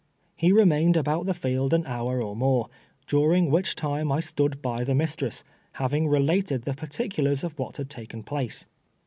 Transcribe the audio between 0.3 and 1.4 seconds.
lie remained about the